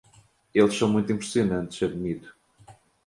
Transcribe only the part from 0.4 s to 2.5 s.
Eles são muito impressionantes, admito.